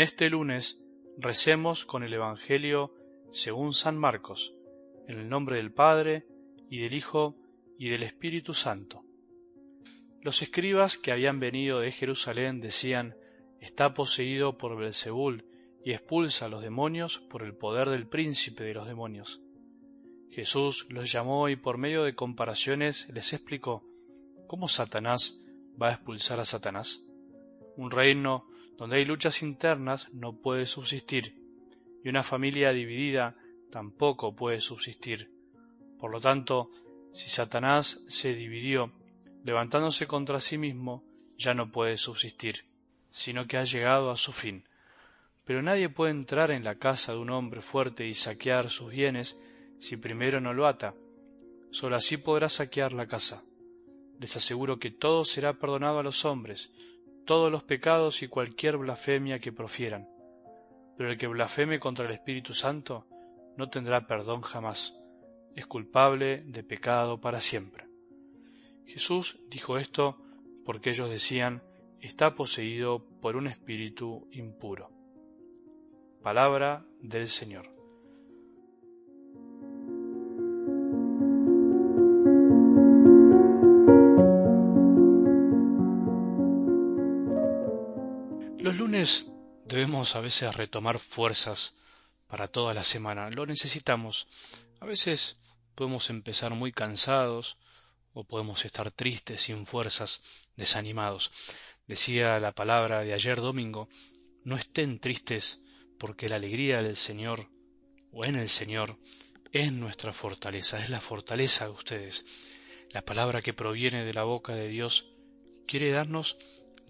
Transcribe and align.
En 0.00 0.04
este 0.04 0.30
lunes 0.30 0.82
recemos 1.18 1.84
con 1.84 2.02
el 2.02 2.14
Evangelio 2.14 2.94
según 3.32 3.74
San 3.74 3.98
Marcos, 3.98 4.54
en 5.06 5.18
el 5.18 5.28
nombre 5.28 5.56
del 5.56 5.74
Padre, 5.74 6.24
y 6.70 6.80
del 6.80 6.94
Hijo, 6.94 7.36
y 7.78 7.90
del 7.90 8.04
Espíritu 8.04 8.54
Santo. 8.54 9.04
Los 10.22 10.40
escribas 10.40 10.96
que 10.96 11.12
habían 11.12 11.38
venido 11.38 11.80
de 11.80 11.92
Jerusalén 11.92 12.62
decían, 12.62 13.14
está 13.60 13.92
poseído 13.92 14.56
por 14.56 14.78
Belzebul 14.78 15.44
y 15.84 15.92
expulsa 15.92 16.46
a 16.46 16.48
los 16.48 16.62
demonios 16.62 17.18
por 17.18 17.42
el 17.42 17.54
poder 17.54 17.90
del 17.90 18.08
príncipe 18.08 18.64
de 18.64 18.72
los 18.72 18.88
demonios. 18.88 19.42
Jesús 20.30 20.86
los 20.88 21.12
llamó 21.12 21.50
y 21.50 21.56
por 21.56 21.76
medio 21.76 22.04
de 22.04 22.14
comparaciones 22.14 23.06
les 23.10 23.34
explicó 23.34 23.84
cómo 24.46 24.66
Satanás 24.66 25.38
va 25.78 25.88
a 25.90 25.92
expulsar 25.92 26.40
a 26.40 26.46
Satanás. 26.46 27.04
Un 27.76 27.90
reino 27.90 28.46
donde 28.80 28.96
hay 28.96 29.04
luchas 29.04 29.42
internas 29.42 30.08
no 30.10 30.40
puede 30.40 30.64
subsistir 30.64 31.34
y 32.02 32.08
una 32.08 32.22
familia 32.22 32.72
dividida 32.72 33.36
tampoco 33.70 34.34
puede 34.34 34.58
subsistir. 34.58 35.30
Por 35.98 36.10
lo 36.10 36.18
tanto, 36.18 36.70
si 37.12 37.28
Satanás 37.28 38.00
se 38.08 38.34
dividió 38.34 38.90
levantándose 39.44 40.06
contra 40.06 40.40
sí 40.40 40.56
mismo, 40.56 41.04
ya 41.36 41.52
no 41.52 41.70
puede 41.70 41.98
subsistir, 41.98 42.64
sino 43.10 43.46
que 43.46 43.58
ha 43.58 43.64
llegado 43.64 44.10
a 44.10 44.16
su 44.16 44.32
fin. 44.32 44.64
Pero 45.44 45.60
nadie 45.60 45.90
puede 45.90 46.12
entrar 46.12 46.50
en 46.50 46.64
la 46.64 46.76
casa 46.76 47.12
de 47.12 47.18
un 47.18 47.28
hombre 47.28 47.60
fuerte 47.60 48.08
y 48.08 48.14
saquear 48.14 48.70
sus 48.70 48.92
bienes 48.92 49.38
si 49.78 49.98
primero 49.98 50.40
no 50.40 50.54
lo 50.54 50.66
ata. 50.66 50.94
Solo 51.70 51.96
así 51.96 52.16
podrá 52.16 52.48
saquear 52.48 52.94
la 52.94 53.06
casa. 53.06 53.44
Les 54.18 54.34
aseguro 54.36 54.78
que 54.78 54.90
todo 54.90 55.26
será 55.26 55.52
perdonado 55.58 55.98
a 55.98 56.02
los 56.02 56.24
hombres, 56.24 56.70
todos 57.30 57.52
los 57.52 57.62
pecados 57.62 58.24
y 58.24 58.26
cualquier 58.26 58.76
blasfemia 58.76 59.38
que 59.38 59.52
profieran. 59.52 60.08
Pero 60.96 61.12
el 61.12 61.16
que 61.16 61.28
blasfeme 61.28 61.78
contra 61.78 62.06
el 62.06 62.10
Espíritu 62.10 62.54
Santo 62.54 63.06
no 63.56 63.70
tendrá 63.70 64.08
perdón 64.08 64.40
jamás. 64.40 65.00
Es 65.54 65.64
culpable 65.64 66.42
de 66.44 66.64
pecado 66.64 67.20
para 67.20 67.38
siempre. 67.38 67.86
Jesús 68.84 69.38
dijo 69.48 69.78
esto 69.78 70.16
porque 70.66 70.90
ellos 70.90 71.08
decían, 71.08 71.62
está 72.00 72.34
poseído 72.34 73.06
por 73.20 73.36
un 73.36 73.46
espíritu 73.46 74.26
impuro. 74.32 74.90
Palabra 76.24 76.84
del 77.00 77.28
Señor. 77.28 77.79
Los 88.70 88.78
lunes 88.78 89.26
debemos 89.64 90.14
a 90.14 90.20
veces 90.20 90.54
retomar 90.54 91.00
fuerzas 91.00 91.74
para 92.28 92.46
toda 92.46 92.72
la 92.72 92.84
semana. 92.84 93.28
Lo 93.28 93.44
necesitamos. 93.44 94.28
A 94.78 94.86
veces 94.86 95.38
podemos 95.74 96.08
empezar 96.08 96.54
muy 96.54 96.70
cansados, 96.70 97.58
o 98.12 98.22
podemos 98.22 98.64
estar 98.64 98.92
tristes, 98.92 99.42
sin 99.42 99.66
fuerzas, 99.66 100.20
desanimados. 100.54 101.32
Decía 101.88 102.38
la 102.38 102.52
palabra 102.52 103.00
de 103.00 103.12
ayer 103.12 103.40
domingo, 103.40 103.88
no 104.44 104.54
estén 104.54 105.00
tristes 105.00 105.58
porque 105.98 106.28
la 106.28 106.36
alegría 106.36 106.80
del 106.80 106.94
Señor 106.94 107.50
o 108.12 108.24
en 108.24 108.36
el 108.36 108.48
Señor 108.48 109.00
es 109.50 109.72
nuestra 109.72 110.12
fortaleza, 110.12 110.78
es 110.78 110.90
la 110.90 111.00
fortaleza 111.00 111.64
de 111.64 111.72
ustedes. 111.72 112.24
La 112.90 113.02
palabra 113.02 113.42
que 113.42 113.52
proviene 113.52 114.04
de 114.04 114.14
la 114.14 114.22
boca 114.22 114.54
de 114.54 114.68
Dios 114.68 115.06
quiere 115.66 115.90
darnos 115.90 116.38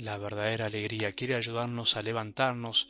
la 0.00 0.16
verdadera 0.18 0.66
alegría, 0.66 1.12
quiere 1.12 1.34
ayudarnos 1.34 1.96
a 1.96 2.02
levantarnos, 2.02 2.88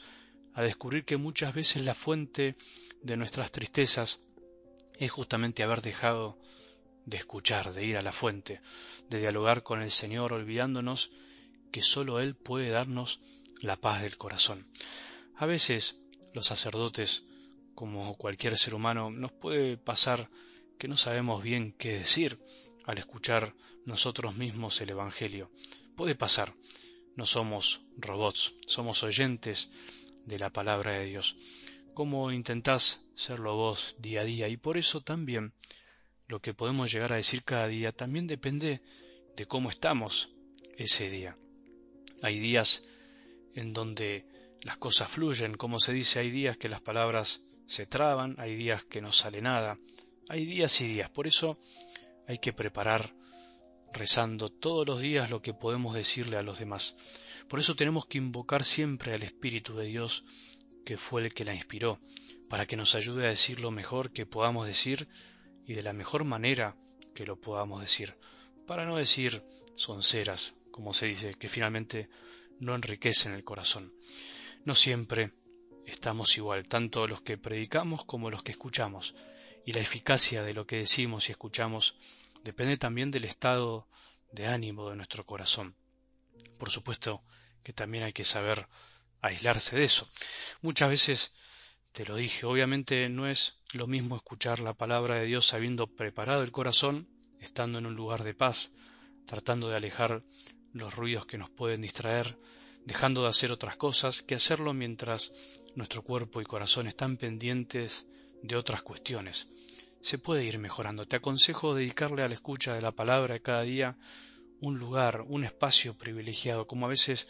a 0.54 0.62
descubrir 0.62 1.04
que 1.04 1.16
muchas 1.16 1.54
veces 1.54 1.82
la 1.82 1.94
fuente 1.94 2.56
de 3.02 3.16
nuestras 3.16 3.50
tristezas 3.50 4.20
es 4.98 5.10
justamente 5.10 5.62
haber 5.62 5.82
dejado 5.82 6.38
de 7.06 7.16
escuchar, 7.16 7.72
de 7.72 7.84
ir 7.84 7.96
a 7.96 8.02
la 8.02 8.12
fuente, 8.12 8.60
de 9.08 9.18
dialogar 9.18 9.62
con 9.62 9.82
el 9.82 9.90
Señor, 9.90 10.32
olvidándonos 10.32 11.10
que 11.72 11.82
sólo 11.82 12.20
Él 12.20 12.34
puede 12.36 12.70
darnos 12.70 13.20
la 13.60 13.76
paz 13.76 14.02
del 14.02 14.16
corazón. 14.16 14.64
A 15.36 15.46
veces 15.46 15.96
los 16.32 16.46
sacerdotes, 16.46 17.24
como 17.74 18.14
cualquier 18.16 18.56
ser 18.56 18.74
humano, 18.74 19.10
nos 19.10 19.32
puede 19.32 19.76
pasar 19.76 20.30
que 20.78 20.88
no 20.88 20.96
sabemos 20.96 21.42
bien 21.42 21.72
qué 21.72 21.98
decir 21.98 22.38
al 22.84 22.98
escuchar 22.98 23.54
nosotros 23.84 24.36
mismos 24.36 24.80
el 24.80 24.90
Evangelio. 24.90 25.50
Puede 25.96 26.14
pasar, 26.14 26.54
no 27.20 27.26
somos 27.26 27.82
robots, 27.98 28.54
somos 28.66 29.02
oyentes 29.02 29.68
de 30.24 30.38
la 30.38 30.48
palabra 30.48 30.98
de 30.98 31.04
Dios. 31.04 31.36
¿Cómo 31.92 32.32
intentás 32.32 33.04
serlo 33.14 33.56
vos 33.56 33.94
día 33.98 34.22
a 34.22 34.24
día? 34.24 34.48
Y 34.48 34.56
por 34.56 34.78
eso 34.78 35.02
también 35.02 35.52
lo 36.28 36.40
que 36.40 36.54
podemos 36.54 36.90
llegar 36.90 37.12
a 37.12 37.16
decir 37.16 37.44
cada 37.44 37.68
día 37.68 37.92
también 37.92 38.26
depende 38.26 38.80
de 39.36 39.44
cómo 39.44 39.68
estamos 39.68 40.30
ese 40.78 41.10
día. 41.10 41.36
Hay 42.22 42.38
días 42.38 42.84
en 43.54 43.74
donde 43.74 44.24
las 44.62 44.78
cosas 44.78 45.10
fluyen, 45.10 45.58
como 45.58 45.78
se 45.78 45.92
dice, 45.92 46.20
hay 46.20 46.30
días 46.30 46.56
que 46.56 46.70
las 46.70 46.80
palabras 46.80 47.42
se 47.66 47.84
traban, 47.84 48.34
hay 48.38 48.56
días 48.56 48.84
que 48.84 49.02
no 49.02 49.12
sale 49.12 49.42
nada, 49.42 49.78
hay 50.30 50.46
días 50.46 50.80
y 50.80 50.86
días. 50.86 51.10
Por 51.10 51.26
eso 51.26 51.58
hay 52.26 52.38
que 52.38 52.54
preparar 52.54 53.12
rezando 53.92 54.48
todos 54.48 54.86
los 54.86 55.00
días 55.00 55.30
lo 55.30 55.42
que 55.42 55.54
podemos 55.54 55.94
decirle 55.94 56.36
a 56.36 56.42
los 56.42 56.58
demás. 56.58 56.96
Por 57.48 57.58
eso 57.58 57.74
tenemos 57.74 58.06
que 58.06 58.18
invocar 58.18 58.64
siempre 58.64 59.14
al 59.14 59.22
Espíritu 59.22 59.76
de 59.76 59.86
Dios, 59.86 60.24
que 60.84 60.96
fue 60.96 61.22
el 61.22 61.34
que 61.34 61.44
la 61.44 61.54
inspiró, 61.54 62.00
para 62.48 62.66
que 62.66 62.76
nos 62.76 62.94
ayude 62.94 63.26
a 63.26 63.30
decir 63.30 63.60
lo 63.60 63.70
mejor 63.70 64.12
que 64.12 64.26
podamos 64.26 64.66
decir 64.66 65.08
y 65.66 65.74
de 65.74 65.82
la 65.82 65.92
mejor 65.92 66.24
manera 66.24 66.76
que 67.14 67.26
lo 67.26 67.40
podamos 67.40 67.80
decir, 67.80 68.16
para 68.66 68.84
no 68.84 68.96
decir 68.96 69.42
sonceras, 69.76 70.54
como 70.70 70.94
se 70.94 71.06
dice, 71.06 71.34
que 71.34 71.48
finalmente 71.48 72.08
no 72.58 72.74
enriquecen 72.74 73.32
el 73.32 73.44
corazón. 73.44 73.92
No 74.64 74.74
siempre 74.74 75.32
estamos 75.86 76.36
igual, 76.36 76.68
tanto 76.68 77.06
los 77.06 77.22
que 77.22 77.38
predicamos 77.38 78.04
como 78.04 78.30
los 78.30 78.42
que 78.42 78.52
escuchamos, 78.52 79.14
y 79.64 79.72
la 79.72 79.80
eficacia 79.80 80.42
de 80.42 80.54
lo 80.54 80.66
que 80.66 80.76
decimos 80.76 81.28
y 81.28 81.32
escuchamos 81.32 81.96
depende 82.44 82.76
también 82.76 83.10
del 83.10 83.24
estado 83.24 83.88
de 84.32 84.46
ánimo 84.46 84.90
de 84.90 84.96
nuestro 84.96 85.24
corazón. 85.24 85.74
Por 86.58 86.70
supuesto 86.70 87.22
que 87.62 87.72
también 87.72 88.04
hay 88.04 88.12
que 88.12 88.24
saber 88.24 88.66
aislarse 89.20 89.76
de 89.76 89.84
eso. 89.84 90.08
Muchas 90.62 90.88
veces 90.88 91.32
te 91.92 92.04
lo 92.04 92.16
dije, 92.16 92.46
obviamente 92.46 93.08
no 93.08 93.26
es 93.28 93.54
lo 93.72 93.86
mismo 93.86 94.16
escuchar 94.16 94.60
la 94.60 94.74
palabra 94.74 95.16
de 95.16 95.26
Dios 95.26 95.52
habiendo 95.54 95.86
preparado 95.86 96.42
el 96.42 96.52
corazón, 96.52 97.08
estando 97.40 97.78
en 97.78 97.86
un 97.86 97.94
lugar 97.94 98.22
de 98.22 98.34
paz, 98.34 98.72
tratando 99.26 99.68
de 99.68 99.76
alejar 99.76 100.22
los 100.72 100.94
ruidos 100.94 101.26
que 101.26 101.38
nos 101.38 101.50
pueden 101.50 101.80
distraer, 101.80 102.38
dejando 102.84 103.22
de 103.22 103.28
hacer 103.28 103.52
otras 103.52 103.76
cosas, 103.76 104.22
que 104.22 104.34
hacerlo 104.34 104.72
mientras 104.72 105.32
nuestro 105.74 106.02
cuerpo 106.02 106.40
y 106.40 106.44
corazón 106.44 106.86
están 106.86 107.16
pendientes 107.16 108.06
de 108.42 108.56
otras 108.56 108.82
cuestiones. 108.82 109.48
Se 110.00 110.18
puede 110.18 110.44
ir 110.44 110.58
mejorando. 110.58 111.06
Te 111.06 111.16
aconsejo 111.16 111.74
dedicarle 111.74 112.22
a 112.22 112.28
la 112.28 112.34
escucha 112.34 112.74
de 112.74 112.82
la 112.82 112.92
palabra 112.92 113.38
cada 113.38 113.62
día 113.62 113.98
un 114.60 114.78
lugar, 114.78 115.24
un 115.26 115.44
espacio 115.44 115.96
privilegiado, 115.96 116.66
como 116.66 116.86
a 116.86 116.88
veces 116.88 117.28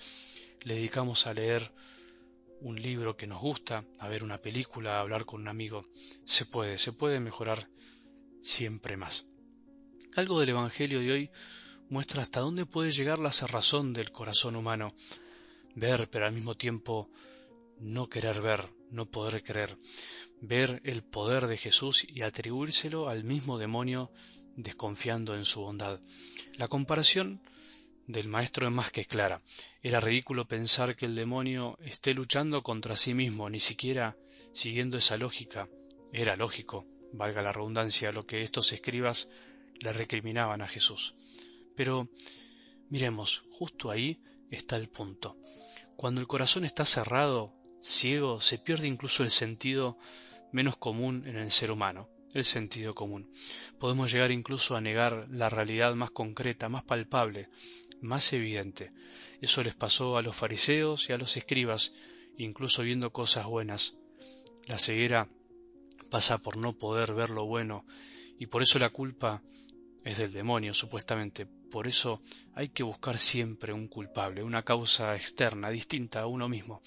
le 0.63 0.75
dedicamos 0.75 1.27
a 1.27 1.35
leer 1.35 1.73
un 2.61 2.81
libro 2.81 3.17
que 3.17 3.27
nos 3.27 3.41
gusta, 3.41 3.85
a 3.99 4.09
ver 4.09 4.23
una 4.23 4.39
película, 4.39 4.97
a 4.97 5.01
hablar 5.01 5.25
con 5.25 5.41
un 5.41 5.49
amigo. 5.49 5.85
Se 6.25 6.45
puede, 6.45 6.79
se 6.79 6.93
puede 6.93 7.21
mejorar 7.21 7.69
siempre 8.43 8.97
más. 8.97 9.27
Algo 10.17 10.41
del 10.41 10.51
Evangelio 10.51 11.01
de 11.01 11.13
hoy 11.13 11.31
muestra 11.89 12.23
hasta 12.23 12.41
dónde 12.41 12.67
puede 12.67 12.91
llegar 12.91 13.19
la 13.19 13.33
cerrazón 13.33 13.93
del 13.93 14.11
corazón 14.11 14.57
humano. 14.57 14.95
Ver, 15.75 16.09
pero 16.11 16.27
al 16.27 16.33
mismo 16.33 16.57
tiempo 16.57 17.11
no 17.81 18.09
querer 18.09 18.41
ver, 18.41 18.69
no 18.91 19.11
poder 19.11 19.43
creer. 19.43 19.79
Ver 20.41 20.81
el 20.85 21.03
poder 21.03 21.47
de 21.47 21.57
Jesús 21.57 22.07
y 22.07 22.23
atribuírselo 22.23 23.09
al 23.09 23.25
mismo 23.25 23.59
demonio 23.59 24.11
desconfiando 24.57 25.35
en 25.35 25.45
su 25.45 25.61
bondad. 25.61 26.01
La 26.55 26.69
comparación 26.69 27.43
del 28.07 28.29
maestro 28.29 28.67
es 28.67 28.73
más 28.73 28.91
que 28.91 29.05
clara. 29.05 29.43
Era 29.83 30.01
ridículo 30.01 30.47
pensar 30.47 30.97
que 30.97 31.07
el 31.07 31.15
demonio 31.15 31.79
esté 31.81 32.13
luchando 32.15 32.63
contra 32.63 32.97
sí 32.97 33.15
mismo, 33.15 33.49
ni 33.49 33.61
siquiera 33.61 34.17
siguiendo 34.53 34.97
esa 34.99 35.17
lógica. 35.17 35.69
Era 36.13 36.37
lógico, 36.37 36.87
valga 37.13 37.43
la 37.43 37.53
redundancia, 37.53 38.13
lo 38.13 38.27
que 38.27 38.43
estos 38.43 38.73
escribas 38.73 39.29
le 39.81 39.93
recriminaban 39.93 40.63
a 40.63 40.69
Jesús. 40.69 41.15
Pero 41.77 42.09
miremos, 42.89 43.45
justo 43.51 43.91
ahí 43.91 44.21
está 44.51 44.77
el 44.77 44.89
punto. 44.89 45.37
Cuando 45.97 46.21
el 46.21 46.27
corazón 46.27 46.65
está 46.65 46.85
cerrado, 46.85 47.55
ciego, 47.81 48.41
se 48.41 48.59
pierde 48.59 48.87
incluso 48.87 49.23
el 49.23 49.31
sentido 49.31 49.99
menos 50.53 50.77
común 50.77 51.27
en 51.27 51.37
el 51.37 51.51
ser 51.51 51.71
humano, 51.71 52.09
el 52.35 52.45
sentido 52.45 52.95
común. 52.95 53.31
Podemos 53.79 54.13
llegar 54.13 54.31
incluso 54.31 54.77
a 54.77 54.81
negar 54.81 55.27
la 55.31 55.49
realidad 55.49 55.95
más 55.95 56.11
concreta, 56.11 56.69
más 56.69 56.85
palpable, 56.85 57.49
más 58.01 58.33
evidente. 58.33 58.93
Eso 59.41 59.63
les 59.63 59.75
pasó 59.75 60.17
a 60.17 60.23
los 60.23 60.37
fariseos 60.37 61.09
y 61.09 61.13
a 61.13 61.19
los 61.19 61.37
escribas, 61.37 61.93
incluso 62.37 62.83
viendo 62.83 63.13
cosas 63.13 63.47
buenas. 63.47 63.95
La 64.67 64.79
ceguera 64.79 65.29
pasa 66.11 66.39
por 66.39 66.57
no 66.57 66.73
poder 66.73 67.15
ver 67.15 67.31
lo 67.31 67.47
bueno 67.47 67.85
y 68.39 68.47
por 68.47 68.63
eso 68.63 68.79
la 68.79 68.91
culpa 68.91 69.43
es 70.05 70.19
del 70.19 70.33
demonio, 70.33 70.75
supuestamente. 70.75 71.47
Por 71.47 71.87
eso 71.87 72.21
hay 72.55 72.71
que 72.71 72.83
buscar 72.83 73.19
siempre 73.19 73.73
un 73.73 73.87
culpable, 73.87 74.43
una 74.43 74.63
causa 74.63 75.15
externa, 75.15 75.71
distinta 75.71 76.21
a 76.21 76.27
uno 76.27 76.49
mismo. 76.49 76.81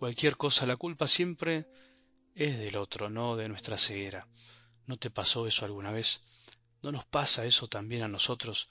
Cualquier 0.00 0.38
cosa, 0.38 0.64
la 0.64 0.78
culpa 0.78 1.06
siempre 1.06 1.66
es 2.34 2.58
del 2.58 2.78
otro, 2.78 3.10
no 3.10 3.36
de 3.36 3.50
nuestra 3.50 3.76
ceguera. 3.76 4.26
¿No 4.86 4.96
te 4.96 5.10
pasó 5.10 5.46
eso 5.46 5.66
alguna 5.66 5.92
vez? 5.92 6.22
¿No 6.80 6.90
nos 6.90 7.04
pasa 7.04 7.44
eso 7.44 7.66
también 7.66 8.02
a 8.02 8.08
nosotros? 8.08 8.70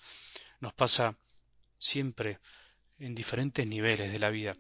Nos 0.60 0.74
pasa 0.74 1.20
siempre 1.78 2.40
en 2.98 3.14
diferentes 3.14 3.68
niveles 3.68 4.12
de 4.12 4.18
la 4.18 4.32
vida. 4.32 4.56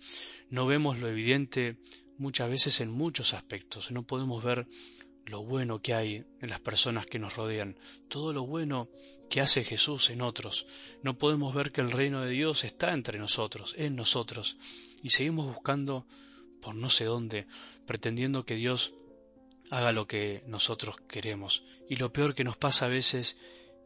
No 0.52 0.68
vemos 0.68 1.00
lo 1.00 1.08
evidente 1.08 1.80
muchas 2.20 2.52
veces 2.52 2.82
en 2.82 2.92
muchos 2.92 3.34
aspectos. 3.34 3.90
No 3.90 4.04
podemos 4.04 4.44
ver 4.44 4.68
lo 5.26 5.44
bueno 5.44 5.82
que 5.82 5.96
hay 5.96 6.24
en 6.40 6.52
las 6.52 6.60
personas 6.60 7.08
que 7.08 7.18
nos 7.18 7.36
rodean, 7.36 7.80
todo 8.10 8.32
lo 8.32 8.46
bueno 8.46 8.92
que 9.28 9.42
hace 9.42 9.64
Jesús 9.64 10.12
en 10.12 10.22
otros. 10.22 10.68
No 11.02 11.18
podemos 11.18 11.52
ver 11.56 11.72
que 11.72 11.82
el 11.82 11.92
reino 11.92 12.22
de 12.22 12.30
Dios 12.30 12.64
está 12.64 12.94
entre 12.94 13.18
nosotros, 13.18 13.74
en 13.76 13.96
nosotros, 13.96 14.58
y 15.02 15.10
seguimos 15.10 15.48
buscando 15.48 16.06
por 16.62 16.76
no 16.76 16.90
sé 16.90 17.06
dónde, 17.06 17.48
pretendiendo 17.86 18.46
que 18.46 18.56
Dios 18.56 18.94
haga 19.72 19.92
lo 19.92 20.08
que 20.08 20.44
nosotros 20.48 20.96
queremos. 21.08 21.64
Y 21.90 21.96
lo 21.98 22.12
peor 22.12 22.36
que 22.36 22.44
nos 22.44 22.58
pasa 22.58 22.86
a 22.86 22.90
veces 22.90 23.38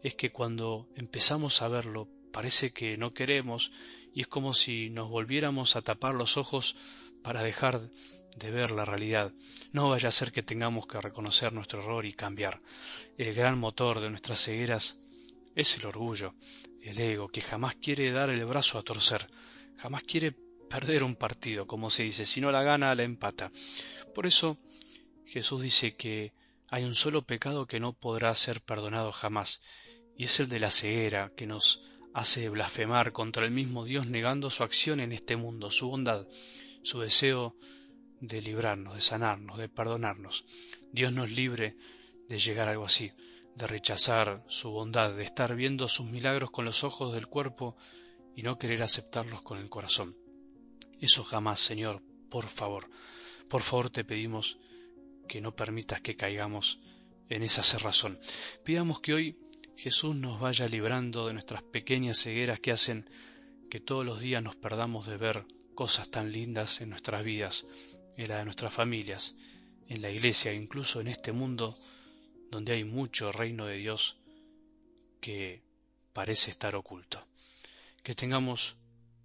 es 0.01 0.15
que 0.15 0.31
cuando 0.31 0.87
empezamos 0.95 1.61
a 1.61 1.67
verlo, 1.67 2.09
parece 2.31 2.71
que 2.71 2.97
no 2.97 3.13
queremos 3.13 3.71
y 4.13 4.21
es 4.21 4.27
como 4.27 4.53
si 4.53 4.89
nos 4.89 5.09
volviéramos 5.09 5.75
a 5.75 5.81
tapar 5.81 6.15
los 6.15 6.37
ojos 6.37 6.75
para 7.21 7.43
dejar 7.43 7.79
de 8.37 8.51
ver 8.51 8.71
la 8.71 8.85
realidad. 8.85 9.31
No 9.71 9.89
vaya 9.89 10.09
a 10.09 10.11
ser 10.11 10.31
que 10.31 10.43
tengamos 10.43 10.87
que 10.87 10.99
reconocer 10.99 11.53
nuestro 11.53 11.81
error 11.81 12.05
y 12.05 12.13
cambiar. 12.13 12.61
El 13.17 13.33
gran 13.33 13.57
motor 13.57 13.99
de 13.99 14.09
nuestras 14.09 14.43
cegueras 14.43 14.97
es 15.55 15.77
el 15.77 15.85
orgullo, 15.85 16.33
el 16.81 16.99
ego, 16.99 17.27
que 17.27 17.41
jamás 17.41 17.75
quiere 17.75 18.11
dar 18.11 18.29
el 18.29 18.45
brazo 18.45 18.77
a 18.77 18.83
torcer, 18.83 19.29
jamás 19.77 20.03
quiere 20.03 20.35
perder 20.73 21.03
un 21.03 21.15
partido, 21.15 21.67
como 21.67 21.91
se 21.91 22.01
dice, 22.01 22.25
si 22.25 22.41
no 22.41 22.51
la 22.51 22.63
gana, 22.63 22.95
la 22.95 23.03
empata. 23.03 23.51
Por 24.15 24.25
eso 24.25 24.57
Jesús 25.23 25.61
dice 25.61 25.95
que 25.95 26.33
hay 26.67 26.83
un 26.83 26.95
solo 26.95 27.21
pecado 27.21 27.67
que 27.67 27.79
no 27.79 27.93
podrá 27.93 28.33
ser 28.33 28.59
perdonado 28.59 29.11
jamás, 29.11 29.61
y 30.17 30.23
es 30.23 30.39
el 30.39 30.49
de 30.49 30.59
la 30.59 30.71
ceguera, 30.71 31.31
que 31.37 31.45
nos 31.45 31.83
hace 32.15 32.49
blasfemar 32.49 33.11
contra 33.11 33.45
el 33.45 33.51
mismo 33.51 33.85
Dios 33.85 34.07
negando 34.07 34.49
su 34.49 34.63
acción 34.63 34.99
en 34.99 35.11
este 35.11 35.35
mundo, 35.35 35.69
su 35.69 35.89
bondad, 35.89 36.25
su 36.81 37.01
deseo 37.01 37.55
de 38.19 38.41
librarnos, 38.41 38.95
de 38.95 39.01
sanarnos, 39.01 39.59
de 39.59 39.69
perdonarnos. 39.69 40.43
Dios 40.91 41.13
nos 41.13 41.29
libre 41.29 41.77
de 42.29 42.39
llegar 42.39 42.67
algo 42.67 42.85
así, 42.85 43.11
de 43.55 43.67
rechazar 43.67 44.43
su 44.47 44.71
bondad, 44.71 45.13
de 45.13 45.23
estar 45.23 45.55
viendo 45.55 45.87
sus 45.87 46.09
milagros 46.09 46.49
con 46.49 46.65
los 46.65 46.83
ojos 46.83 47.13
del 47.13 47.27
cuerpo 47.27 47.77
y 48.35 48.41
no 48.41 48.57
querer 48.57 48.81
aceptarlos 48.81 49.43
con 49.43 49.59
el 49.59 49.69
corazón. 49.69 50.22
Eso 51.03 51.25
jamás, 51.25 51.59
Señor, 51.59 52.01
por 52.29 52.45
favor, 52.45 52.89
por 53.49 53.61
favor 53.61 53.89
te 53.89 54.05
pedimos 54.05 54.57
que 55.27 55.41
no 55.41 55.53
permitas 55.53 55.99
que 55.99 56.15
caigamos 56.15 56.79
en 57.27 57.43
esa 57.43 57.61
cerrazón. 57.61 58.17
Pidamos 58.63 59.01
que 59.01 59.13
hoy 59.13 59.37
Jesús 59.75 60.15
nos 60.15 60.39
vaya 60.39 60.65
librando 60.65 61.27
de 61.27 61.33
nuestras 61.33 61.61
pequeñas 61.61 62.23
cegueras 62.23 62.61
que 62.61 62.71
hacen 62.71 63.09
que 63.69 63.81
todos 63.81 64.05
los 64.05 64.21
días 64.21 64.41
nos 64.41 64.55
perdamos 64.55 65.05
de 65.05 65.17
ver 65.17 65.45
cosas 65.75 66.09
tan 66.09 66.31
lindas 66.31 66.79
en 66.79 66.91
nuestras 66.91 67.21
vidas, 67.25 67.65
en 68.15 68.29
la 68.29 68.37
de 68.37 68.45
nuestras 68.45 68.73
familias, 68.73 69.35
en 69.89 70.01
la 70.01 70.09
iglesia, 70.09 70.53
incluso 70.53 71.01
en 71.01 71.09
este 71.09 71.33
mundo 71.33 71.77
donde 72.49 72.71
hay 72.71 72.85
mucho 72.85 73.33
reino 73.33 73.65
de 73.65 73.75
Dios 73.75 74.19
que 75.19 75.63
parece 76.13 76.51
estar 76.51 76.77
oculto. 76.77 77.27
Que 78.03 78.15
tengamos 78.15 78.77